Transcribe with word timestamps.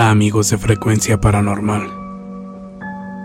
Hola 0.00 0.12
amigos 0.12 0.48
de 0.48 0.56
Frecuencia 0.56 1.20
Paranormal. 1.20 1.82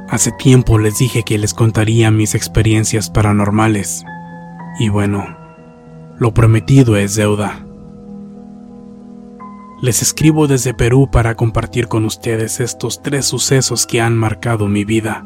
Hace 0.10 0.34
tiempo 0.34 0.78
les 0.78 0.98
dije 0.98 1.24
que 1.24 1.38
les 1.38 1.54
contaría 1.54 2.12
mis 2.12 2.36
experiencias 2.36 3.10
paranormales. 3.10 4.04
Y 4.78 4.90
bueno, 4.90 5.26
lo 6.20 6.34
prometido 6.34 6.98
es 6.98 7.16
deuda. 7.16 7.66
Les 9.82 10.02
escribo 10.02 10.48
desde 10.48 10.74
Perú 10.74 11.10
para 11.10 11.36
compartir 11.36 11.88
con 11.88 12.04
ustedes 12.04 12.60
estos 12.60 13.02
tres 13.02 13.26
sucesos 13.26 13.88
que 13.88 14.02
han 14.02 14.18
marcado 14.18 14.68
mi 14.68 14.84
vida. 14.84 15.24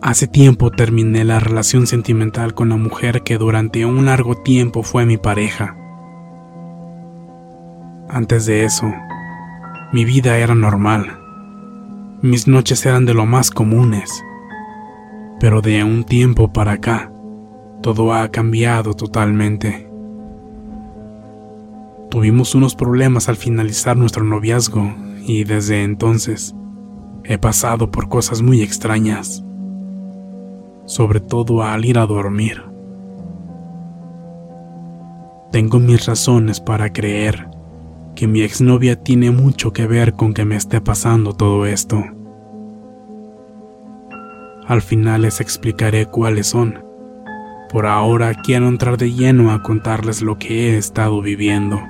Hace 0.00 0.28
tiempo 0.28 0.70
terminé 0.70 1.24
la 1.24 1.40
relación 1.40 1.88
sentimental 1.88 2.54
con 2.54 2.68
la 2.68 2.76
mujer 2.76 3.24
que 3.24 3.36
durante 3.36 3.84
un 3.84 4.04
largo 4.04 4.36
tiempo 4.36 4.84
fue 4.84 5.06
mi 5.06 5.16
pareja. 5.16 5.87
Antes 8.10 8.46
de 8.46 8.64
eso, 8.64 8.90
mi 9.92 10.06
vida 10.06 10.38
era 10.38 10.54
normal. 10.54 11.18
Mis 12.22 12.48
noches 12.48 12.86
eran 12.86 13.04
de 13.04 13.12
lo 13.12 13.26
más 13.26 13.50
comunes. 13.50 14.24
Pero 15.38 15.60
de 15.60 15.84
un 15.84 16.04
tiempo 16.04 16.50
para 16.50 16.72
acá, 16.72 17.12
todo 17.82 18.14
ha 18.14 18.28
cambiado 18.28 18.94
totalmente. 18.94 19.90
Tuvimos 22.10 22.54
unos 22.54 22.74
problemas 22.74 23.28
al 23.28 23.36
finalizar 23.36 23.94
nuestro 23.98 24.24
noviazgo 24.24 24.90
y 25.26 25.44
desde 25.44 25.82
entonces 25.84 26.54
he 27.24 27.36
pasado 27.36 27.90
por 27.90 28.08
cosas 28.08 28.40
muy 28.40 28.62
extrañas, 28.62 29.44
sobre 30.86 31.20
todo 31.20 31.62
al 31.62 31.84
ir 31.84 31.98
a 31.98 32.06
dormir. 32.06 32.62
Tengo 35.52 35.78
mis 35.78 36.06
razones 36.06 36.58
para 36.58 36.90
creer 36.90 37.57
que 38.18 38.26
mi 38.26 38.42
exnovia 38.42 39.00
tiene 39.00 39.30
mucho 39.30 39.72
que 39.72 39.86
ver 39.86 40.14
con 40.14 40.34
que 40.34 40.44
me 40.44 40.56
esté 40.56 40.80
pasando 40.80 41.34
todo 41.34 41.66
esto. 41.66 42.04
Al 44.66 44.82
final 44.82 45.22
les 45.22 45.40
explicaré 45.40 46.06
cuáles 46.06 46.48
son. 46.48 46.82
Por 47.70 47.86
ahora 47.86 48.34
quiero 48.34 48.66
entrar 48.66 48.96
de 48.96 49.12
lleno 49.12 49.52
a 49.52 49.62
contarles 49.62 50.20
lo 50.20 50.36
que 50.36 50.72
he 50.72 50.78
estado 50.78 51.22
viviendo. 51.22 51.80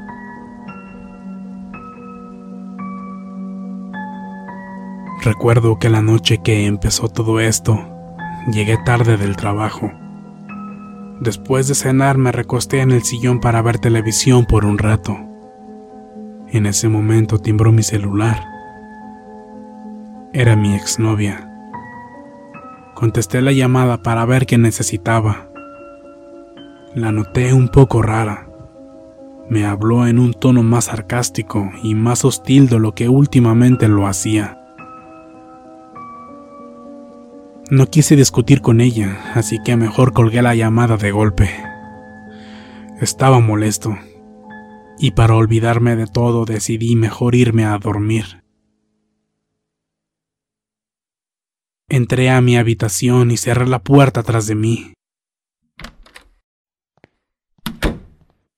Recuerdo 5.23 5.79
que 5.79 5.89
la 5.89 6.03
noche 6.03 6.43
que 6.45 6.67
empezó 6.67 7.09
todo 7.09 7.41
esto, 7.41 7.81
llegué 8.53 8.77
tarde 8.85 9.17
del 9.17 9.35
trabajo. 9.35 9.91
Después 11.21 11.69
de 11.69 11.75
cenar 11.75 12.19
me 12.19 12.33
recosté 12.33 12.83
en 12.83 12.91
el 12.91 13.03
sillón 13.03 13.41
para 13.41 13.63
ver 13.63 13.79
televisión 13.79 14.45
por 14.45 14.67
un 14.67 14.77
rato. 14.77 15.28
En 16.51 16.65
ese 16.65 16.89
momento 16.89 17.39
timbró 17.39 17.73
mi 17.73 17.83
celular. 17.83 18.43
Era 20.33 20.57
mi 20.57 20.75
exnovia. 20.75 21.53
Contesté 22.95 23.43
la 23.43 23.53
llamada 23.53 24.03
para 24.03 24.25
ver 24.25 24.47
qué 24.47 24.57
necesitaba. 24.57 25.51
La 26.95 27.13
noté 27.13 27.53
un 27.53 27.69
poco 27.69 28.01
rara. 28.01 28.49
Me 29.51 29.67
habló 29.67 30.07
en 30.07 30.19
un 30.19 30.33
tono 30.33 30.63
más 30.63 30.87
sarcástico 30.87 31.71
y 31.83 31.95
más 31.95 32.25
hostil 32.25 32.69
de 32.69 32.79
lo 32.79 32.95
que 32.95 33.11
últimamente 33.11 33.87
lo 33.89 34.07
hacía. 34.07 34.59
No 37.71 37.87
quise 37.87 38.17
discutir 38.17 38.63
con 38.63 38.81
ella, 38.81 39.19
así 39.35 39.59
que 39.63 39.77
mejor 39.77 40.15
colgué 40.15 40.41
la 40.41 40.55
llamada 40.55 40.97
de 40.97 41.11
golpe. 41.11 41.51
Estaba 43.01 43.41
molesto, 43.41 43.99
y 44.99 45.13
para 45.13 45.37
olvidarme 45.37 45.97
de 45.97 46.07
todo 46.07 46.45
decidí 46.45 46.97
mejor 46.97 47.35
irme 47.35 47.65
a 47.65 47.79
dormir. 47.79 48.43
Entré 51.89 52.31
a 52.31 52.41
mi 52.41 52.57
habitación 52.57 53.31
y 53.31 53.37
cerré 53.37 53.67
la 53.67 53.83
puerta 53.83 54.23
tras 54.23 54.47
de 54.47 54.55
mí. 54.55 54.93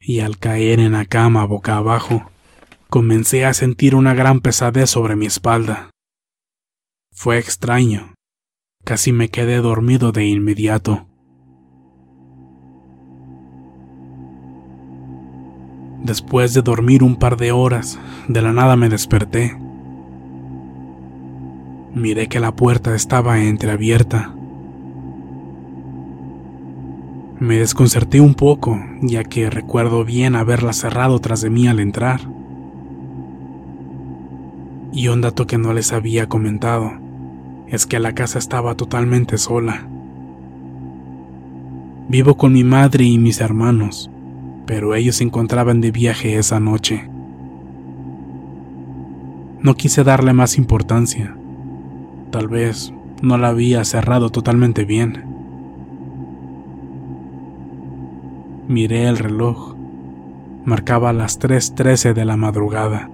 Y 0.01 0.21
al 0.21 0.39
caer 0.39 0.81
en 0.81 0.93
la 0.93 1.05
cama 1.05 1.45
boca 1.45 1.77
abajo, 1.77 2.31
comencé 2.89 3.45
a 3.45 3.55
sentir 3.55 3.95
una 3.95 4.15
gran 4.15 4.41
pesadez 4.41 4.91
sobre 4.91 5.15
mi 5.15 5.27
espalda. 5.27 5.91
Fue 7.13 7.39
extraño. 7.39 8.15
Casi 8.85 9.13
me 9.13 9.29
quedé 9.29 9.59
dormido 9.59 10.11
de 10.11 10.27
inmediato. 10.27 11.10
Después 16.03 16.55
de 16.55 16.63
dormir 16.63 17.03
un 17.03 17.17
par 17.17 17.37
de 17.37 17.53
horas, 17.53 17.99
de 18.27 18.41
la 18.41 18.53
nada 18.53 18.75
me 18.77 18.89
desperté. 18.89 19.57
Miré 21.95 22.29
que 22.29 22.41
la 22.41 22.53
puerta 22.53 22.95
estaba 22.95 23.41
entreabierta. 23.43 24.33
Me 27.39 27.59
desconcerté 27.59 28.21
un 28.21 28.35
poco, 28.35 28.81
ya 29.03 29.25
que 29.25 29.51
recuerdo 29.51 30.05
bien 30.05 30.37
haberla 30.37 30.73
cerrado 30.73 31.19
tras 31.19 31.43
de 31.43 31.51
mí 31.51 31.69
al 31.69 31.81
entrar. 31.81 32.21
Y 34.93 35.09
un 35.09 35.21
dato 35.21 35.47
que 35.47 35.59
no 35.59 35.73
les 35.73 35.93
había 35.93 36.29
comentado 36.29 36.93
es 37.69 37.87
que 37.87 37.99
la 37.99 38.15
casa 38.15 38.39
estaba 38.39 38.75
totalmente 38.75 39.37
sola. 39.39 39.87
Vivo 42.09 42.37
con 42.37 42.53
mi 42.53 42.65
madre 42.65 43.05
y 43.05 43.19
mis 43.19 43.41
hermanos, 43.41 44.11
pero 44.71 44.95
ellos 44.95 45.17
se 45.17 45.25
encontraban 45.25 45.81
de 45.81 45.91
viaje 45.91 46.39
esa 46.39 46.61
noche. 46.61 47.11
No 49.59 49.75
quise 49.75 50.05
darle 50.05 50.33
más 50.33 50.59
importancia. 50.59 51.37
Tal 52.31 52.47
vez 52.47 52.95
no 53.21 53.37
la 53.37 53.49
había 53.49 53.85
cerrado 53.85 54.31
totalmente 54.31 54.85
bien. 54.85 55.25
Miré 58.69 59.09
el 59.09 59.19
reloj 59.19 59.75
Marcaba 60.65 61.13
las 61.13 61.41
3.13 61.41 62.15
de 62.15 62.25
la 62.25 62.37
madrugada. 62.37 63.11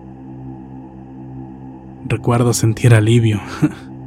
Recuerdo 2.06 2.52
sentir 2.52 2.92
alivio, 2.92 3.40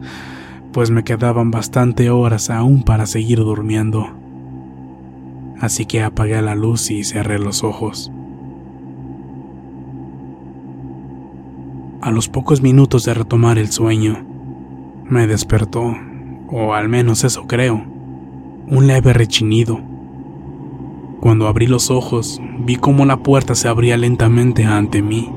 pues 0.72 0.92
me 0.92 1.04
quedaban 1.04 1.50
bastante 1.50 2.12
horas 2.12 2.52
aún 2.52 2.84
para 2.84 3.08
seguir 3.08 3.40
durmiendo. 3.40 4.19
Así 5.62 5.86
que 5.86 6.04
apagué 6.04 6.42
la 6.42 6.56
luz 6.56 6.90
y 6.90 7.04
cerré 7.04 7.38
los 7.38 7.64
ojos. 7.64 8.12
A 12.02 12.12
los 12.12 12.30
pocos 12.30 12.62
minutos 12.62 13.04
de 13.04 13.14
retomar 13.14 13.58
el 13.58 13.68
sueño, 13.70 14.26
me 15.04 15.28
despertó, 15.28 15.98
o 16.48 16.74
al 16.74 16.88
menos 16.88 17.26
eso 17.26 17.46
creo, 17.46 17.84
un 18.68 18.88
leve 18.88 19.12
rechinido. 19.12 19.82
Cuando 21.20 21.48
abrí 21.48 21.68
los 21.68 21.92
ojos, 21.92 22.42
vi 22.60 22.78
cómo 22.78 23.06
la 23.06 23.18
puerta 23.18 23.54
se 23.54 23.68
abría 23.68 23.98
lentamente 23.98 24.64
ante 24.64 25.02
mí, 25.02 25.30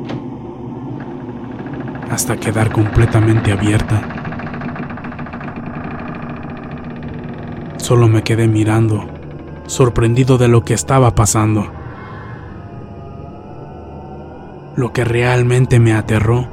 hasta 2.11 2.37
quedar 2.37 2.71
completamente 2.71 3.51
abierta. 3.51 4.01
Solo 7.79 8.07
me 8.07 8.23
quedé 8.23 8.47
mirando, 8.47 9.12
sorprendido 9.73 10.39
de 10.39 10.49
lo 10.49 10.65
que 10.65 10.75
estaba 10.75 11.15
pasando. 11.15 11.67
Lo 14.77 14.93
que 14.93 15.05
realmente 15.05 15.81
me 15.81 15.95
aterró 15.95 16.47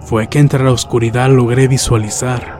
fue 0.00 0.28
que 0.28 0.38
entre 0.38 0.64
la 0.64 0.72
oscuridad 0.72 1.30
logré 1.30 1.68
visualizar 1.68 2.58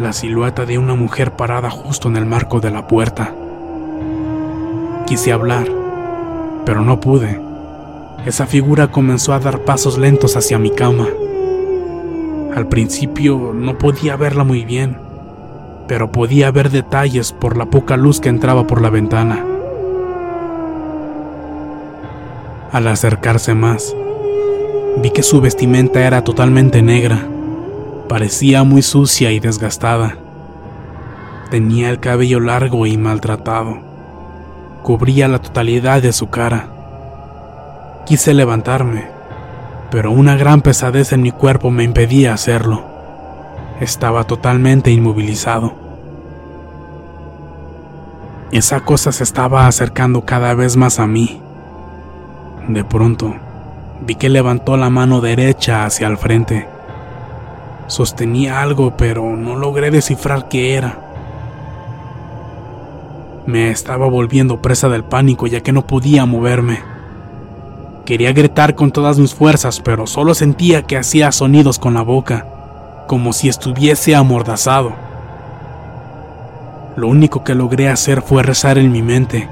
la 0.00 0.12
silueta 0.12 0.66
de 0.66 0.78
una 0.78 0.94
mujer 0.94 1.32
parada 1.36 1.70
justo 1.70 2.08
en 2.08 2.16
el 2.16 2.26
marco 2.26 2.60
de 2.60 2.70
la 2.70 2.86
puerta. 2.86 3.34
Quise 5.06 5.32
hablar, 5.32 5.68
pero 6.64 6.82
no 6.82 7.00
pude. 7.00 7.40
Esa 8.24 8.46
figura 8.46 8.88
comenzó 8.88 9.32
a 9.32 9.38
dar 9.38 9.60
pasos 9.60 9.98
lentos 9.98 10.36
hacia 10.36 10.58
mi 10.58 10.70
cama. 10.70 11.08
Al 12.54 12.68
principio 12.68 13.52
no 13.54 13.78
podía 13.78 14.16
verla 14.16 14.44
muy 14.44 14.64
bien, 14.64 14.98
pero 15.88 16.10
podía 16.10 16.50
ver 16.50 16.70
detalles 16.70 17.32
por 17.32 17.56
la 17.56 17.66
poca 17.66 17.96
luz 17.96 18.20
que 18.20 18.28
entraba 18.28 18.66
por 18.66 18.80
la 18.80 18.90
ventana. 18.90 19.44
Al 22.72 22.88
acercarse 22.88 23.54
más, 23.54 23.94
vi 25.02 25.10
que 25.10 25.22
su 25.22 25.40
vestimenta 25.40 26.06
era 26.06 26.24
totalmente 26.24 26.82
negra. 26.82 27.26
Parecía 28.08 28.64
muy 28.64 28.82
sucia 28.82 29.32
y 29.32 29.40
desgastada. 29.40 30.16
Tenía 31.50 31.90
el 31.90 32.00
cabello 32.00 32.40
largo 32.40 32.86
y 32.86 32.96
maltratado. 32.96 33.78
Cubría 34.82 35.28
la 35.28 35.40
totalidad 35.40 36.02
de 36.02 36.12
su 36.12 36.28
cara. 36.28 36.68
Quise 38.04 38.34
levantarme, 38.34 39.08
pero 39.90 40.10
una 40.10 40.36
gran 40.36 40.60
pesadez 40.60 41.12
en 41.12 41.22
mi 41.22 41.30
cuerpo 41.30 41.70
me 41.70 41.84
impedía 41.84 42.34
hacerlo. 42.34 42.85
Estaba 43.80 44.24
totalmente 44.24 44.90
inmovilizado. 44.90 45.74
Esa 48.50 48.80
cosa 48.80 49.12
se 49.12 49.22
estaba 49.22 49.66
acercando 49.66 50.24
cada 50.24 50.54
vez 50.54 50.78
más 50.78 50.98
a 50.98 51.06
mí. 51.06 51.42
De 52.68 52.84
pronto, 52.84 53.34
vi 54.00 54.14
que 54.14 54.30
levantó 54.30 54.78
la 54.78 54.88
mano 54.88 55.20
derecha 55.20 55.84
hacia 55.84 56.06
el 56.06 56.16
frente. 56.16 56.66
Sostenía 57.86 58.62
algo, 58.62 58.96
pero 58.96 59.36
no 59.36 59.56
logré 59.56 59.90
descifrar 59.90 60.48
qué 60.48 60.74
era. 60.74 60.98
Me 63.44 63.70
estaba 63.70 64.06
volviendo 64.06 64.62
presa 64.62 64.88
del 64.88 65.04
pánico 65.04 65.46
ya 65.46 65.60
que 65.60 65.72
no 65.72 65.86
podía 65.86 66.24
moverme. 66.24 66.80
Quería 68.06 68.32
gritar 68.32 68.74
con 68.74 68.90
todas 68.90 69.18
mis 69.18 69.34
fuerzas, 69.34 69.80
pero 69.80 70.06
solo 70.06 70.34
sentía 70.34 70.84
que 70.84 70.96
hacía 70.96 71.30
sonidos 71.30 71.78
con 71.78 71.92
la 71.92 72.02
boca, 72.02 72.46
como 73.06 73.32
si 73.32 73.48
estuviese 73.48 74.14
amordazado. 74.14 74.92
Lo 76.96 77.08
único 77.08 77.44
que 77.44 77.54
logré 77.54 77.88
hacer 77.88 78.22
fue 78.22 78.42
rezar 78.42 78.78
en 78.78 78.90
mi 78.90 79.02
mente. 79.02 79.48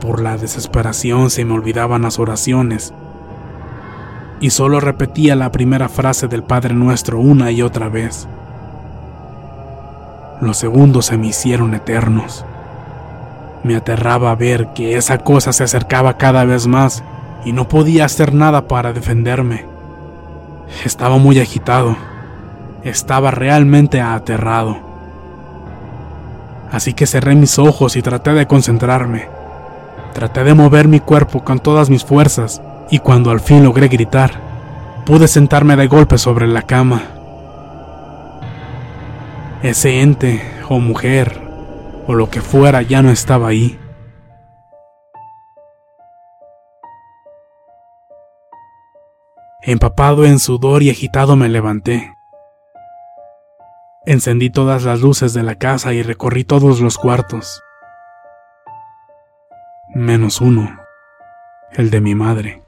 Por 0.00 0.20
la 0.20 0.36
desesperación 0.36 1.30
se 1.30 1.44
me 1.44 1.54
olvidaban 1.54 2.02
las 2.02 2.18
oraciones 2.18 2.92
y 4.40 4.50
solo 4.50 4.80
repetía 4.80 5.36
la 5.36 5.52
primera 5.52 5.88
frase 5.88 6.26
del 6.26 6.42
Padre 6.42 6.74
Nuestro 6.74 7.20
una 7.20 7.50
y 7.50 7.62
otra 7.62 7.88
vez. 7.88 8.26
Los 10.40 10.56
segundos 10.56 11.06
se 11.06 11.18
me 11.18 11.28
hicieron 11.28 11.74
eternos. 11.74 12.44
Me 13.62 13.76
aterraba 13.76 14.34
ver 14.34 14.68
que 14.74 14.96
esa 14.96 15.18
cosa 15.18 15.52
se 15.52 15.64
acercaba 15.64 16.16
cada 16.16 16.44
vez 16.46 16.66
más 16.66 17.04
y 17.44 17.52
no 17.52 17.68
podía 17.68 18.06
hacer 18.06 18.32
nada 18.32 18.66
para 18.66 18.94
defenderme. 18.94 19.66
Estaba 20.84 21.18
muy 21.18 21.38
agitado. 21.38 22.09
Estaba 22.84 23.30
realmente 23.30 24.00
aterrado. 24.00 24.78
Así 26.70 26.94
que 26.94 27.06
cerré 27.06 27.34
mis 27.34 27.58
ojos 27.58 27.96
y 27.96 28.02
traté 28.02 28.32
de 28.32 28.46
concentrarme. 28.46 29.28
Traté 30.14 30.44
de 30.44 30.54
mover 30.54 30.88
mi 30.88 31.00
cuerpo 31.00 31.44
con 31.44 31.58
todas 31.58 31.90
mis 31.90 32.04
fuerzas 32.04 32.62
y 32.90 32.98
cuando 32.98 33.30
al 33.30 33.40
fin 33.40 33.64
logré 33.64 33.88
gritar, 33.88 34.32
pude 35.04 35.28
sentarme 35.28 35.76
de 35.76 35.86
golpe 35.86 36.18
sobre 36.18 36.46
la 36.46 36.62
cama. 36.62 37.02
Ese 39.62 40.00
ente 40.00 40.42
o 40.68 40.78
mujer 40.80 41.40
o 42.06 42.14
lo 42.14 42.30
que 42.30 42.40
fuera 42.40 42.82
ya 42.82 43.02
no 43.02 43.10
estaba 43.10 43.48
ahí. 43.48 43.78
Empapado 49.62 50.24
en 50.24 50.38
sudor 50.38 50.82
y 50.82 50.90
agitado 50.90 51.36
me 51.36 51.48
levanté. 51.48 52.14
Encendí 54.06 54.50
todas 54.50 54.84
las 54.84 55.00
luces 55.00 55.34
de 55.34 55.42
la 55.42 55.56
casa 55.56 55.92
y 55.92 56.02
recorrí 56.02 56.44
todos 56.44 56.80
los 56.80 56.98
cuartos. 56.98 57.62
Menos 59.94 60.40
uno, 60.40 60.78
el 61.72 61.90
de 61.90 62.00
mi 62.00 62.14
madre 62.14 62.62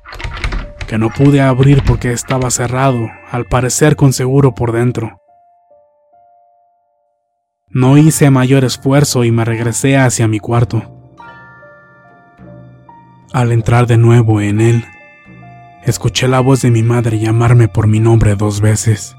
que 0.93 0.99
no 0.99 1.09
pude 1.09 1.41
abrir 1.41 1.83
porque 1.87 2.13
estaba 2.13 2.51
cerrado, 2.51 3.09
al 3.31 3.47
parecer 3.47 3.97
con 3.97 4.13
seguro 4.13 4.55
por 4.55 4.73
dentro. 4.73 5.23
No 7.71 7.97
hice 7.97 8.29
mayor 8.29 8.63
esfuerzo 8.63 9.25
y 9.25 9.33
me 9.33 9.47
regresé 9.47 9.97
hacia 9.97 10.29
mi 10.29 10.39
cuarto. 10.39 11.17
Al 13.33 13.53
entrar 13.53 13.87
de 13.87 13.97
nuevo 13.97 14.43
en 14.43 14.61
él, 14.61 14.85
escuché 15.83 16.29
la 16.29 16.41
voz 16.41 16.61
de 16.61 16.71
mi 16.71 16.83
madre 16.83 17.19
llamarme 17.19 17.69
por 17.69 17.87
mi 17.87 17.99
nombre 17.99 18.35
dos 18.35 18.61
veces. 18.61 19.17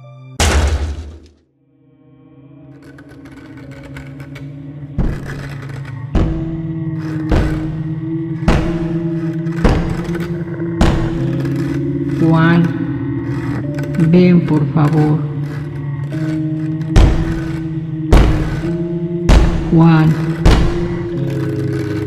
Juan, 12.29 12.63
ven 14.09 14.45
por 14.45 14.65
favor. 14.73 15.19
Juan, 19.71 20.09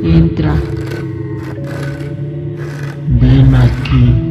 entra. 0.03 0.55
Ven 3.21 3.55
aquí. 3.55 4.23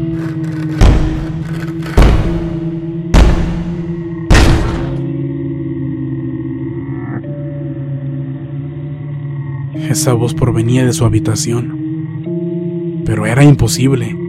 Esa 9.90 10.14
voz 10.14 10.34
provenía 10.34 10.86
de 10.86 10.94
su 10.94 11.06
habitación, 11.06 13.04
pero 13.06 13.28
era 13.28 13.44
imposible. 13.44 14.25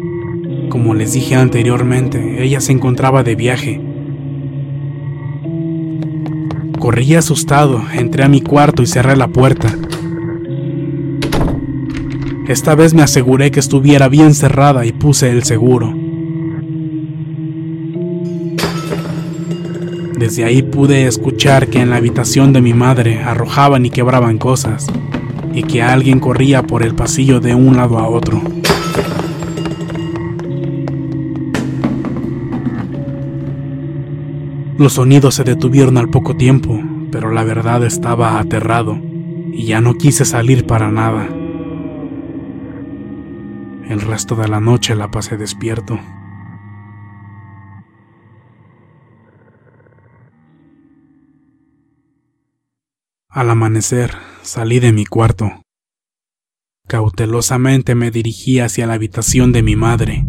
Como 0.76 0.92
les 0.92 1.14
dije 1.14 1.34
anteriormente, 1.34 2.44
ella 2.44 2.60
se 2.60 2.70
encontraba 2.70 3.22
de 3.22 3.34
viaje. 3.34 3.80
Corrí 6.78 7.14
asustado, 7.14 7.82
entré 7.94 8.24
a 8.24 8.28
mi 8.28 8.42
cuarto 8.42 8.82
y 8.82 8.86
cerré 8.86 9.16
la 9.16 9.28
puerta. 9.28 9.74
Esta 12.46 12.74
vez 12.74 12.92
me 12.92 13.02
aseguré 13.02 13.50
que 13.50 13.58
estuviera 13.58 14.10
bien 14.10 14.34
cerrada 14.34 14.84
y 14.84 14.92
puse 14.92 15.30
el 15.30 15.44
seguro. 15.44 15.94
Desde 20.18 20.44
ahí 20.44 20.60
pude 20.60 21.06
escuchar 21.06 21.68
que 21.68 21.80
en 21.80 21.88
la 21.88 21.96
habitación 21.96 22.52
de 22.52 22.60
mi 22.60 22.74
madre 22.74 23.22
arrojaban 23.22 23.86
y 23.86 23.90
quebraban 23.90 24.36
cosas, 24.36 24.88
y 25.54 25.62
que 25.62 25.82
alguien 25.82 26.20
corría 26.20 26.64
por 26.64 26.82
el 26.82 26.94
pasillo 26.94 27.40
de 27.40 27.54
un 27.54 27.78
lado 27.78 27.98
a 27.98 28.08
otro. 28.08 28.42
Los 34.78 34.94
sonidos 34.94 35.34
se 35.34 35.44
detuvieron 35.44 35.96
al 35.96 36.10
poco 36.10 36.36
tiempo, 36.36 36.78
pero 37.10 37.30
la 37.30 37.44
verdad 37.44 37.82
estaba 37.82 38.38
aterrado 38.38 38.98
y 39.52 39.64
ya 39.64 39.80
no 39.80 39.94
quise 39.94 40.26
salir 40.26 40.66
para 40.66 40.90
nada. 40.90 41.26
El 43.88 44.02
resto 44.02 44.36
de 44.36 44.48
la 44.48 44.60
noche 44.60 44.94
la 44.94 45.10
pasé 45.10 45.38
despierto. 45.38 45.98
Al 53.30 53.48
amanecer, 53.48 54.12
salí 54.42 54.78
de 54.78 54.92
mi 54.92 55.06
cuarto. 55.06 55.62
Cautelosamente 56.86 57.94
me 57.94 58.10
dirigí 58.10 58.60
hacia 58.60 58.86
la 58.86 58.94
habitación 58.94 59.52
de 59.52 59.62
mi 59.62 59.74
madre, 59.74 60.26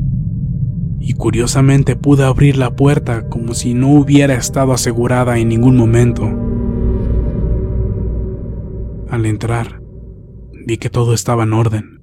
y 0.99 1.13
curiosamente 1.13 1.95
pude 1.95 2.23
abrir 2.23 2.57
la 2.57 2.75
puerta 2.75 3.29
como 3.29 3.53
si 3.53 3.73
no 3.73 3.89
hubiera 3.89 4.33
estado 4.33 4.73
asegurada 4.73 5.37
en 5.37 5.49
ningún 5.49 5.77
momento. 5.77 6.25
Al 9.09 9.25
entrar, 9.25 9.81
vi 10.65 10.77
que 10.77 10.89
todo 10.89 11.13
estaba 11.13 11.43
en 11.43 11.53
orden. 11.53 12.01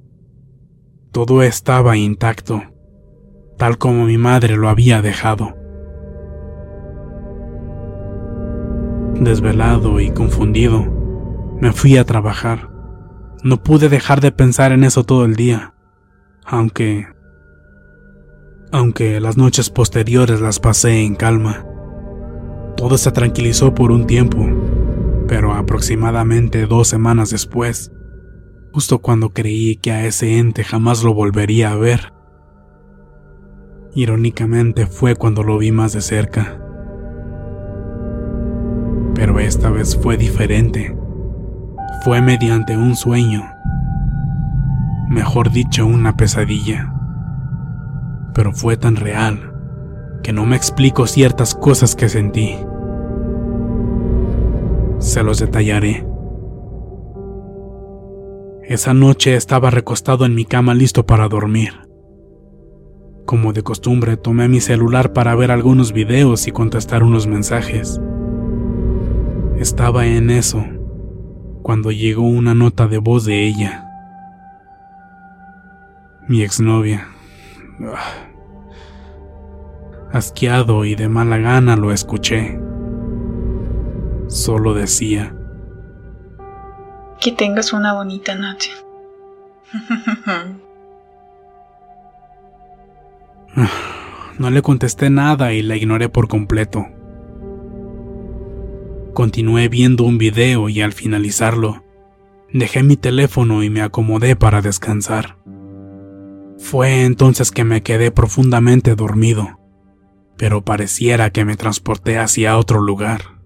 Todo 1.11 1.43
estaba 1.43 1.97
intacto, 1.97 2.63
tal 3.59 3.79
como 3.79 4.07
mi 4.07 4.19
madre 4.19 4.57
lo 4.57 4.69
había 4.69 5.03
dejado. 5.03 5.55
Desvelado 9.21 10.01
y 10.01 10.11
confundido, 10.11 10.85
me 11.61 11.73
fui 11.73 11.97
a 11.97 12.05
trabajar. 12.05 12.71
No 13.45 13.63
pude 13.63 13.89
dejar 13.89 14.21
de 14.21 14.33
pensar 14.33 14.73
en 14.73 14.83
eso 14.83 15.05
todo 15.05 15.25
el 15.25 15.37
día, 15.37 15.75
aunque... 16.45 17.14
aunque 18.75 19.21
las 19.21 19.37
noches 19.37 19.71
posteriores 19.71 20.41
las 20.41 20.59
pasé 20.59 21.05
en 21.05 21.15
calma. 21.15 21.65
Todo 22.77 22.99
se 22.99 23.13
tranquilizó 23.13 23.73
por 23.73 23.93
un 23.93 24.05
tiempo, 24.05 24.45
pero 25.29 25.55
aproximadamente 25.55 26.67
dos 26.67 26.89
semanas 26.89 27.31
después, 27.31 27.93
justo 28.73 28.99
cuando 28.99 29.31
creí 29.31 29.77
que 29.77 29.93
a 29.93 30.05
ese 30.07 30.39
ente 30.39 30.65
jamás 30.65 31.05
lo 31.05 31.15
volvería 31.15 31.71
a 31.71 31.77
ver, 31.77 32.13
irónicamente 33.95 34.89
fue 34.89 35.15
cuando 35.15 35.45
lo 35.45 35.57
vi 35.59 35.71
más 35.71 35.93
de 35.93 36.01
cerca. 36.01 36.61
Pero 39.15 39.39
esta 39.39 39.71
vez 39.71 39.97
fue 39.97 40.17
diferente. 40.17 40.99
Fue 42.03 42.21
mediante 42.21 42.77
un 42.77 42.97
sueño. 42.97 43.49
Mejor 45.09 45.53
dicho, 45.53 45.87
una 45.87 46.17
pesadilla. 46.17 46.94
Pero 48.35 48.53
fue 48.53 48.77
tan 48.77 48.97
real 48.97 49.53
que 50.23 50.33
no 50.33 50.47
me 50.47 50.57
explico 50.57 51.07
ciertas 51.07 51.55
cosas 51.55 51.95
que 51.95 52.09
sentí. 52.09 52.57
Se 54.99 55.23
los 55.23 55.39
detallaré. 55.39 56.07
Esa 58.63 58.95
noche 58.95 59.37
estaba 59.37 59.71
recostado 59.71 60.25
en 60.25 60.35
mi 60.35 60.47
cama 60.47 60.75
listo 60.75 61.05
para 61.05 61.29
dormir. 61.29 61.73
Como 63.27 63.53
de 63.53 63.63
costumbre, 63.63 64.17
tomé 64.17 64.49
mi 64.49 64.61
celular 64.61 65.13
para 65.13 65.35
ver 65.35 65.51
algunos 65.51 65.93
videos 65.93 66.47
y 66.47 66.53
contestar 66.53 67.03
unos 67.03 67.27
mensajes. 67.27 68.01
Estaba 69.59 70.07
en 70.07 70.31
eso 70.31 70.65
cuando 71.63 71.91
llegó 71.91 72.23
una 72.23 72.55
nota 72.55 72.87
de 72.87 72.99
voz 72.99 73.25
de 73.25 73.47
ella. 73.47 73.87
Mi 76.29 76.43
exnovia. 76.43 77.14
Asqueado 80.13 80.85
y 80.85 80.95
de 80.95 81.09
mala 81.09 81.39
gana 81.39 81.77
lo 81.77 81.93
escuché. 81.93 82.59
Solo 84.29 84.75
decía. 84.75 85.35
Que 87.21 87.33
tengas 87.33 87.73
una 87.73 87.95
bonita 87.95 88.35
noche. 88.35 88.71
No 94.37 94.51
le 94.51 94.63
contesté 94.63 95.11
nada 95.11 95.53
y 95.53 95.63
la 95.63 95.77
ignoré 95.77 96.09
por 96.09 96.27
completo. 96.27 96.87
Continué 99.13 99.69
viendo 99.69 100.03
un 100.03 100.19
video 100.19 100.69
y 100.69 100.81
al 100.81 100.93
finalizarlo, 100.93 101.85
dejé 102.53 102.83
mi 102.83 102.97
teléfono 102.97 103.63
y 103.63 103.71
me 103.71 103.81
acomodé 103.81 104.35
para 104.35 104.61
descansar. 104.61 105.37
Fue 106.59 107.05
entonces 107.05 107.51
que 107.51 107.65
me 107.65 107.83
quedé 107.83 108.11
profundamente 108.11 108.95
dormido, 108.95 109.61
pero 110.37 110.65
pareciera 110.65 111.31
que 111.31 111.45
me 111.45 111.57
transporté 111.57 112.19
hacia 112.19 112.57
otro 112.57 112.81
lugar. 112.81 113.41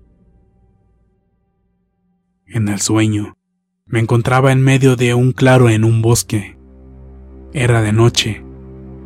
En 2.47 2.69
el 2.69 2.81
sueño, 2.81 3.37
me 3.87 4.01
encontraba 4.01 4.53
en 4.53 4.63
medio 4.63 4.97
de 4.97 5.15
un 5.15 5.33
claro 5.33 5.69
en 5.69 5.85
un 5.85 6.03
bosque. 6.03 6.59
Era 7.53 7.83
de 7.83 7.93
noche, 7.93 8.45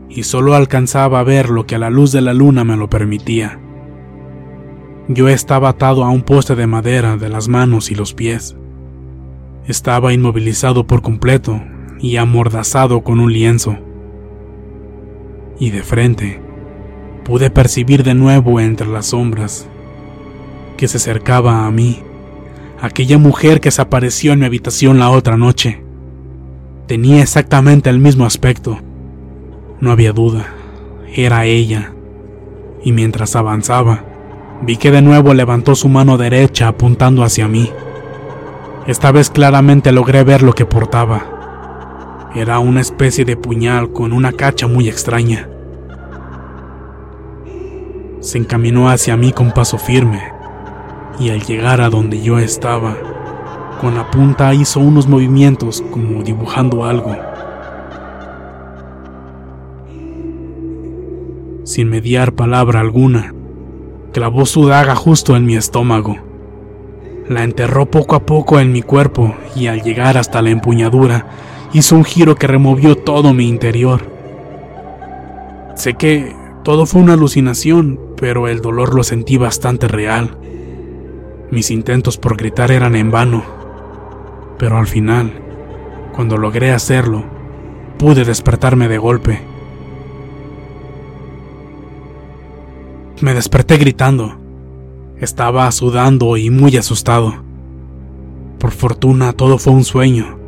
y 0.09 0.25
solo 0.25 0.54
alcanzaba 0.54 1.21
a 1.21 1.25
ver 1.25 1.50
lo 1.50 1.66
que 1.66 1.76
a 1.76 1.78
la 1.78 1.90
luz 1.90 2.12
de 2.12 2.21
la 2.21 2.35
luna 2.35 2.64
me 2.64 2.76
lo 2.76 2.90
permitía. 2.90 3.61
Yo 5.09 5.28
estaba 5.28 5.71
atado 5.71 6.04
a 6.04 6.11
un 6.11 6.23
poste 6.23 6.54
de 6.54 6.66
madera 6.66 7.16
de 7.16 7.28
las 7.28 7.49
manos 7.49 7.90
y 7.90 7.94
los 7.94 8.14
pies. 8.14 8.56
Estaba 9.66 10.12
inmovilizado 10.12 10.87
por 10.87 11.02
completo 11.02 11.61
y 11.99 12.16
amordazado 12.16 13.02
con 13.02 13.21
un 13.21 13.32
lienzo. 13.32 13.78
Y 15.62 15.71
de 15.71 15.85
frente, 15.85 16.40
pude 17.23 17.49
percibir 17.49 18.02
de 18.02 18.14
nuevo 18.14 18.59
entre 18.59 18.88
las 18.88 19.07
sombras 19.07 19.69
que 20.76 20.88
se 20.88 20.97
acercaba 20.97 21.66
a 21.66 21.71
mí 21.71 22.02
aquella 22.81 23.16
mujer 23.16 23.61
que 23.61 23.71
se 23.71 23.81
apareció 23.81 24.33
en 24.33 24.40
mi 24.40 24.47
habitación 24.47 24.99
la 24.99 25.09
otra 25.09 25.37
noche. 25.37 25.81
Tenía 26.88 27.23
exactamente 27.23 27.90
el 27.90 28.00
mismo 28.00 28.26
aspecto. 28.26 28.81
No 29.81 29.92
había 29.92 30.12
duda, 30.12 30.47
era 31.14 31.45
ella. 31.45 31.92
Y 32.83 32.90
mientras 32.90 33.37
avanzaba, 33.37 34.04
Vi 34.62 34.78
que 34.78 34.90
de 34.90 35.00
nuevo 35.00 35.33
levantó 35.33 35.76
su 35.76 35.88
mano 35.88 36.19
derecha 36.19 36.66
apuntando 36.66 37.23
hacia 37.23 37.47
mí. 37.47 37.71
Esta 38.88 39.12
vez 39.12 39.31
claramente 39.31 39.92
logré 39.92 40.25
ver 40.25 40.42
lo 40.42 40.54
que 40.54 40.66
portaba. 40.66 42.31
Era 42.35 42.59
una 42.59 42.81
especie 42.81 43.25
de 43.25 43.37
puñal 43.37 43.92
con 43.92 44.12
una 44.12 44.33
cacha 44.33 44.66
muy 44.66 44.88
extraña. 44.88 45.51
Se 48.23 48.38
encaminó 48.38 48.88
hacia 48.88 49.17
mí 49.17 49.33
con 49.33 49.50
paso 49.50 49.79
firme, 49.79 50.23
y 51.19 51.31
al 51.31 51.43
llegar 51.43 51.81
a 51.81 51.91
donde 51.91 52.23
yo 52.23 52.38
estaba, 52.38 52.97
con 53.81 53.97
la 53.97 54.12
punta 54.12 54.55
hizo 54.55 54.79
unos 54.79 55.09
movimientos 55.09 55.83
como 55.91 56.23
dibujando 56.23 56.85
algo. 56.85 57.17
Sin 61.64 61.88
mediar 61.88 62.33
palabra 62.33 62.79
alguna, 62.79 63.35
clavó 64.12 64.47
su 64.47 64.69
daga 64.69 64.95
justo 64.95 65.35
en 65.35 65.45
mi 65.45 65.57
estómago. 65.57 66.17
La 67.29 67.43
enterró 67.43 67.91
poco 67.91 68.14
a 68.14 68.25
poco 68.25 68.61
en 68.61 68.71
mi 68.71 68.83
cuerpo 68.83 69.35
y 69.57 69.67
al 69.67 69.83
llegar 69.83 70.17
hasta 70.17 70.43
la 70.43 70.50
empuñadura 70.50 71.26
hizo 71.73 71.97
un 71.97 72.05
giro 72.05 72.37
que 72.37 72.47
removió 72.47 72.97
todo 72.97 73.35
mi 73.35 73.49
interior. 73.49 74.02
Sé 75.75 75.95
que 75.95 76.37
todo 76.62 76.87
fue 76.87 77.02
una 77.02 77.14
alucinación, 77.14 78.12
pero 78.23 78.47
el 78.47 78.61
dolor 78.61 78.95
lo 78.95 79.02
sentí 79.02 79.37
bastante 79.37 79.88
real. 79.88 80.38
Mis 81.50 81.73
intentos 81.73 82.19
por 82.19 82.37
gritar 82.37 82.71
eran 82.71 82.95
en 82.95 83.11
vano, 83.11 83.43
pero 84.61 84.79
al 84.79 84.87
final, 84.87 85.33
cuando 86.14 86.37
logré 86.37 86.71
hacerlo, 86.71 87.25
pude 87.99 88.25
despertarme 88.25 88.87
de 88.87 88.99
golpe. 88.99 89.41
Me 93.23 93.35
desperté 93.35 93.76
gritando. 93.76 94.37
Estaba 95.17 95.69
sudando 95.73 96.37
y 96.37 96.49
muy 96.49 96.76
asustado. 96.76 97.35
Por 98.61 98.71
fortuna 98.71 99.33
todo 99.33 99.59
fue 99.59 99.73
un 99.73 99.83
sueño. 99.83 100.38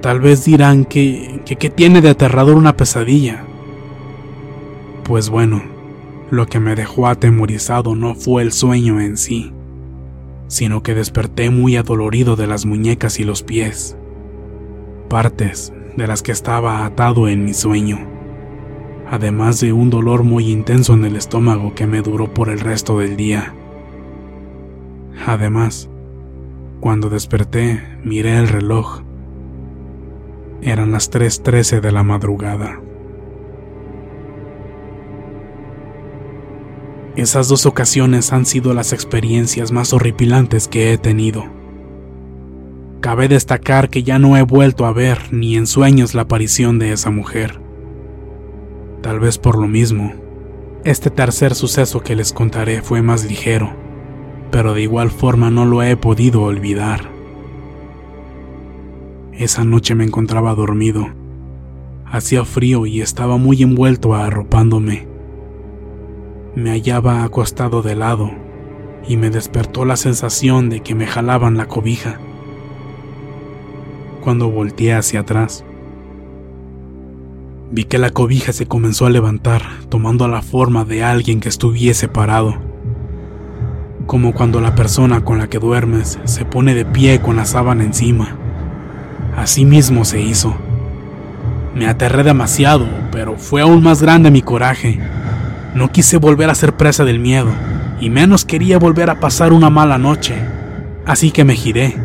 Tal 0.00 0.20
vez 0.20 0.44
dirán 0.44 0.84
que, 0.84 1.40
que, 1.44 1.70
tiene 1.70 2.00
de 2.02 2.10
aterrador 2.10 2.54
una 2.54 2.76
pesadilla. 2.76 3.46
Pues 5.12 5.28
bueno, 5.28 5.60
lo 6.30 6.46
que 6.46 6.58
me 6.58 6.74
dejó 6.74 7.06
atemorizado 7.06 7.94
no 7.94 8.14
fue 8.14 8.40
el 8.40 8.50
sueño 8.50 8.98
en 8.98 9.18
sí, 9.18 9.52
sino 10.46 10.82
que 10.82 10.94
desperté 10.94 11.50
muy 11.50 11.76
adolorido 11.76 12.34
de 12.34 12.46
las 12.46 12.64
muñecas 12.64 13.20
y 13.20 13.24
los 13.24 13.42
pies, 13.42 13.94
partes 15.10 15.70
de 15.98 16.06
las 16.06 16.22
que 16.22 16.32
estaba 16.32 16.86
atado 16.86 17.28
en 17.28 17.44
mi 17.44 17.52
sueño 17.52 17.98
además 19.10 19.60
de 19.60 19.74
un 19.74 19.90
dolor 19.90 20.22
muy 20.22 20.50
intenso 20.50 20.94
en 20.94 21.04
el 21.04 21.16
estómago 21.16 21.74
que 21.74 21.86
me 21.86 22.00
duró 22.00 22.32
por 22.32 22.48
el 22.48 22.60
resto 22.60 22.98
del 22.98 23.14
día. 23.14 23.54
Además, 25.26 25.90
cuando 26.80 27.10
desperté, 27.10 27.82
miré 28.02 28.38
el 28.38 28.48
reloj. 28.48 29.02
Eran 30.62 30.90
las 30.90 31.12
3.13 31.12 31.82
de 31.82 31.92
la 31.92 32.02
madrugada. 32.02 32.80
Esas 37.14 37.48
dos 37.48 37.66
ocasiones 37.66 38.32
han 38.32 38.46
sido 38.46 38.72
las 38.72 38.94
experiencias 38.94 39.70
más 39.70 39.92
horripilantes 39.92 40.66
que 40.66 40.92
he 40.92 40.98
tenido. 40.98 41.44
Cabe 43.00 43.28
destacar 43.28 43.90
que 43.90 44.02
ya 44.02 44.18
no 44.18 44.36
he 44.38 44.42
vuelto 44.42 44.86
a 44.86 44.92
ver 44.92 45.18
ni 45.30 45.56
en 45.56 45.66
sueños 45.66 46.14
la 46.14 46.22
aparición 46.22 46.78
de 46.78 46.92
esa 46.92 47.10
mujer. 47.10 47.60
Tal 49.02 49.20
vez 49.20 49.36
por 49.36 49.58
lo 49.58 49.68
mismo, 49.68 50.14
este 50.84 51.10
tercer 51.10 51.54
suceso 51.54 52.00
que 52.00 52.16
les 52.16 52.32
contaré 52.32 52.80
fue 52.80 53.02
más 53.02 53.24
ligero, 53.24 53.74
pero 54.50 54.72
de 54.72 54.82
igual 54.82 55.10
forma 55.10 55.50
no 55.50 55.66
lo 55.66 55.82
he 55.82 55.96
podido 55.98 56.42
olvidar. 56.42 57.10
Esa 59.32 59.64
noche 59.64 59.94
me 59.94 60.04
encontraba 60.04 60.54
dormido. 60.54 61.08
Hacía 62.06 62.44
frío 62.46 62.86
y 62.86 63.02
estaba 63.02 63.36
muy 63.36 63.62
envuelto 63.62 64.14
arropándome. 64.14 65.11
Me 66.54 66.70
hallaba 66.70 67.24
acostado 67.24 67.80
de 67.80 67.94
lado 67.94 68.30
y 69.08 69.16
me 69.16 69.30
despertó 69.30 69.86
la 69.86 69.96
sensación 69.96 70.68
de 70.68 70.80
que 70.80 70.94
me 70.94 71.06
jalaban 71.06 71.56
la 71.56 71.64
cobija. 71.64 72.18
Cuando 74.22 74.50
volteé 74.50 74.92
hacia 74.92 75.20
atrás, 75.20 75.64
vi 77.70 77.84
que 77.84 77.96
la 77.96 78.10
cobija 78.10 78.52
se 78.52 78.66
comenzó 78.66 79.06
a 79.06 79.10
levantar, 79.10 79.62
tomando 79.88 80.28
la 80.28 80.42
forma 80.42 80.84
de 80.84 81.02
alguien 81.02 81.40
que 81.40 81.48
estuviese 81.48 82.06
parado. 82.06 82.56
Como 84.06 84.34
cuando 84.34 84.60
la 84.60 84.74
persona 84.74 85.24
con 85.24 85.38
la 85.38 85.48
que 85.48 85.58
duermes 85.58 86.18
se 86.24 86.44
pone 86.44 86.74
de 86.74 86.84
pie 86.84 87.22
con 87.22 87.36
la 87.36 87.46
sábana 87.46 87.82
encima. 87.82 88.36
Así 89.38 89.64
mismo 89.64 90.04
se 90.04 90.20
hizo. 90.20 90.54
Me 91.74 91.86
aterré 91.86 92.22
demasiado, 92.24 92.86
pero 93.10 93.38
fue 93.38 93.62
aún 93.62 93.82
más 93.82 94.02
grande 94.02 94.30
mi 94.30 94.42
coraje. 94.42 95.00
No 95.74 95.90
quise 95.90 96.18
volver 96.18 96.50
a 96.50 96.54
ser 96.54 96.76
presa 96.76 97.04
del 97.04 97.18
miedo, 97.18 97.50
y 98.00 98.10
menos 98.10 98.44
quería 98.44 98.78
volver 98.78 99.10
a 99.10 99.20
pasar 99.20 99.52
una 99.52 99.70
mala 99.70 99.98
noche. 99.98 100.34
Así 101.06 101.30
que 101.30 101.44
me 101.44 101.54
giré 101.54 101.96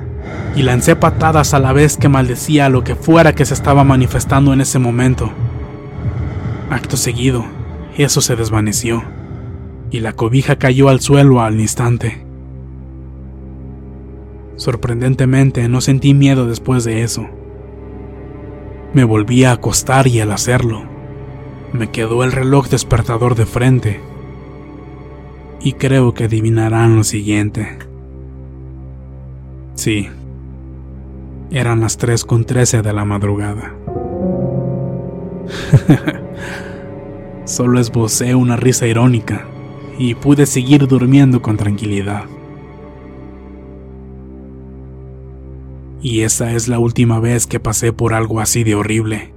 y 0.55 0.63
lancé 0.63 0.95
patadas 0.95 1.53
a 1.53 1.59
la 1.59 1.71
vez 1.71 1.97
que 1.97 2.09
maldecía 2.09 2.69
lo 2.69 2.83
que 2.83 2.95
fuera 2.95 3.35
que 3.35 3.45
se 3.45 3.53
estaba 3.53 3.83
manifestando 3.83 4.53
en 4.53 4.61
ese 4.61 4.79
momento. 4.79 5.31
Acto 6.71 6.97
seguido, 6.97 7.45
eso 7.95 8.21
se 8.21 8.35
desvaneció, 8.35 9.03
y 9.91 9.99
la 9.99 10.13
cobija 10.13 10.55
cayó 10.55 10.89
al 10.89 10.99
suelo 10.99 11.41
al 11.41 11.59
instante. 11.59 12.25
Sorprendentemente 14.55 15.69
no 15.69 15.79
sentí 15.79 16.15
miedo 16.15 16.47
después 16.47 16.83
de 16.83 17.03
eso. 17.03 17.27
Me 18.93 19.03
volví 19.03 19.43
a 19.43 19.51
acostar 19.51 20.07
y 20.07 20.19
al 20.21 20.31
hacerlo, 20.31 20.83
me 21.73 21.89
quedó 21.89 22.23
el 22.23 22.31
reloj 22.31 22.69
despertador 22.69 23.35
de 23.35 23.45
frente. 23.45 23.99
Y 25.61 25.73
creo 25.73 26.13
que 26.13 26.25
adivinarán 26.25 26.95
lo 26.95 27.03
siguiente. 27.03 27.77
Sí, 29.75 30.07
eran 31.51 31.81
las 31.81 31.97
3 31.97 32.25
con 32.25 32.45
13 32.45 32.81
de 32.81 32.93
la 32.93 33.05
madrugada. 33.05 33.73
Solo 37.45 37.79
esbocé 37.79 38.35
una 38.35 38.57
risa 38.57 38.87
irónica 38.87 39.45
y 39.97 40.15
pude 40.15 40.45
seguir 40.45 40.87
durmiendo 40.87 41.41
con 41.41 41.57
tranquilidad. 41.57 42.25
Y 46.01 46.21
esa 46.21 46.51
es 46.51 46.67
la 46.67 46.79
última 46.79 47.19
vez 47.19 47.47
que 47.47 47.59
pasé 47.59 47.91
por 47.93 48.13
algo 48.13 48.39
así 48.39 48.63
de 48.63 48.75
horrible. 48.75 49.36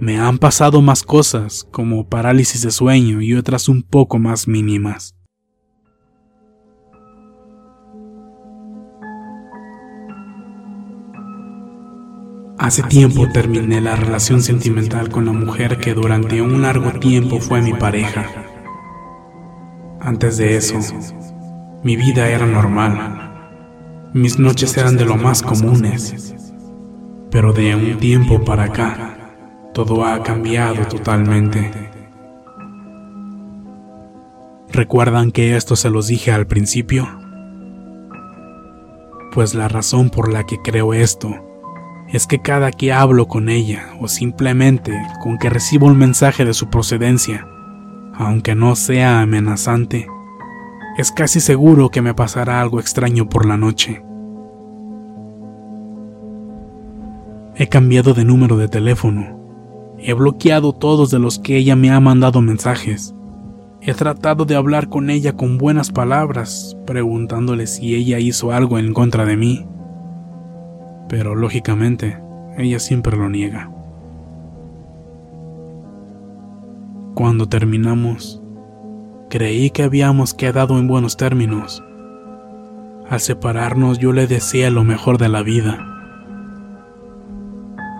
Me 0.00 0.18
han 0.18 0.38
pasado 0.38 0.80
más 0.80 1.02
cosas, 1.02 1.66
como 1.70 2.08
parálisis 2.08 2.62
de 2.62 2.70
sueño 2.70 3.20
y 3.20 3.34
otras 3.34 3.68
un 3.68 3.82
poco 3.82 4.18
más 4.18 4.46
mínimas. 4.46 5.14
Hace 12.58 12.82
tiempo 12.82 13.28
terminé 13.32 13.80
la 13.80 13.96
relación 13.96 14.42
sentimental 14.42 15.08
con 15.10 15.26
la 15.26 15.32
mujer 15.32 15.78
que 15.78 15.94
durante 15.94 16.42
un 16.42 16.62
largo 16.62 16.92
tiempo 16.98 17.40
fue 17.40 17.62
mi 17.62 17.72
pareja. 17.72 18.26
Antes 20.00 20.38
de 20.38 20.56
eso, 20.56 20.78
mi 21.82 21.96
vida 21.96 22.28
era 22.28 22.46
normal 22.46 23.28
mis 24.14 24.38
noches 24.38 24.74
eran 24.78 24.96
de 24.96 25.04
lo 25.04 25.16
más 25.16 25.42
comunes, 25.42 26.34
pero 27.30 27.52
de 27.52 27.74
un 27.74 27.98
tiempo 27.98 28.42
para 28.42 28.64
acá, 28.64 29.07
todo 29.78 30.04
ha 30.04 30.20
cambiado 30.24 30.84
totalmente. 30.88 31.70
¿Recuerdan 34.72 35.30
que 35.30 35.54
esto 35.54 35.76
se 35.76 35.88
los 35.88 36.08
dije 36.08 36.32
al 36.32 36.48
principio? 36.48 37.06
Pues 39.32 39.54
la 39.54 39.68
razón 39.68 40.10
por 40.10 40.32
la 40.32 40.42
que 40.42 40.60
creo 40.60 40.94
esto 40.94 41.32
es 42.08 42.26
que 42.26 42.40
cada 42.40 42.72
que 42.72 42.92
hablo 42.92 43.28
con 43.28 43.48
ella 43.48 43.90
o 44.00 44.08
simplemente 44.08 45.00
con 45.22 45.38
que 45.38 45.48
recibo 45.48 45.86
un 45.86 45.96
mensaje 45.96 46.44
de 46.44 46.54
su 46.54 46.70
procedencia, 46.70 47.46
aunque 48.14 48.56
no 48.56 48.74
sea 48.74 49.20
amenazante, 49.20 50.08
es 50.96 51.12
casi 51.12 51.38
seguro 51.38 51.90
que 51.90 52.02
me 52.02 52.14
pasará 52.14 52.60
algo 52.60 52.80
extraño 52.80 53.28
por 53.28 53.46
la 53.46 53.56
noche. 53.56 54.02
He 57.54 57.68
cambiado 57.68 58.12
de 58.12 58.24
número 58.24 58.56
de 58.56 58.66
teléfono. 58.66 59.37
He 59.98 60.12
bloqueado 60.12 60.72
todos 60.72 61.10
de 61.10 61.18
los 61.18 61.38
que 61.38 61.56
ella 61.56 61.76
me 61.76 61.90
ha 61.90 62.00
mandado 62.00 62.40
mensajes. 62.40 63.14
He 63.80 63.94
tratado 63.94 64.44
de 64.44 64.56
hablar 64.56 64.88
con 64.88 65.10
ella 65.10 65.34
con 65.34 65.58
buenas 65.58 65.90
palabras, 65.90 66.76
preguntándole 66.86 67.66
si 67.66 67.94
ella 67.94 68.18
hizo 68.18 68.52
algo 68.52 68.78
en 68.78 68.92
contra 68.92 69.24
de 69.24 69.36
mí. 69.36 69.66
Pero 71.08 71.34
lógicamente, 71.34 72.18
ella 72.56 72.78
siempre 72.78 73.16
lo 73.16 73.28
niega. 73.28 73.70
Cuando 77.14 77.48
terminamos, 77.48 78.42
Creí 79.30 79.68
que 79.68 79.82
habíamos 79.82 80.32
quedado 80.32 80.78
en 80.78 80.88
buenos 80.88 81.18
términos. 81.18 81.84
Al 83.10 83.20
separarnos 83.20 83.98
yo 83.98 84.14
le 84.14 84.26
deseé 84.26 84.70
lo 84.70 84.84
mejor 84.84 85.18
de 85.18 85.28
la 85.28 85.42
vida. 85.42 85.97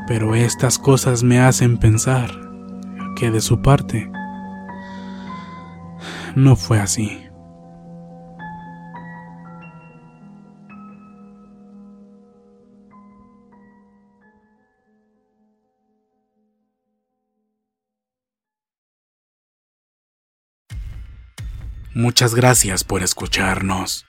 Pero 0.08 0.34
estas 0.34 0.78
cosas 0.78 1.22
me 1.22 1.38
hacen 1.38 1.76
pensar 1.76 2.30
que 3.14 3.30
de 3.30 3.42
su 3.42 3.60
parte 3.60 4.10
no 6.34 6.56
fue 6.56 6.80
así. 6.80 7.24
Muchas 21.94 22.34
gracias 22.34 22.82
por 22.82 23.02
escucharnos. 23.02 24.06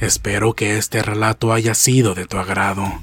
Espero 0.00 0.54
que 0.54 0.78
este 0.78 1.02
relato 1.02 1.52
haya 1.52 1.74
sido 1.74 2.14
de 2.14 2.24
tu 2.24 2.38
agrado. 2.38 3.02